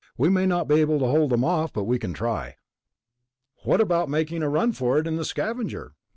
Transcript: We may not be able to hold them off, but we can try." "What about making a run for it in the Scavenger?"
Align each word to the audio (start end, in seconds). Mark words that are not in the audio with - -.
We 0.17 0.29
may 0.29 0.47
not 0.47 0.67
be 0.67 0.81
able 0.81 0.97
to 0.97 1.05
hold 1.05 1.29
them 1.29 1.43
off, 1.43 1.73
but 1.73 1.83
we 1.83 1.99
can 1.99 2.11
try." 2.11 2.55
"What 3.63 3.79
about 3.79 4.09
making 4.09 4.41
a 4.41 4.49
run 4.49 4.71
for 4.71 4.97
it 4.97 5.05
in 5.05 5.17
the 5.17 5.23
Scavenger?" 5.23 5.93